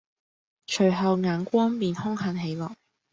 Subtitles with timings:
[0.65, 2.75] 隨後眼光便凶狠起來，